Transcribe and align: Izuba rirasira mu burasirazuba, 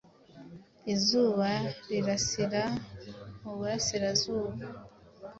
Izuba 0.93 1.49
rirasira 1.89 2.63
mu 3.41 3.51
burasirazuba, 3.57 4.49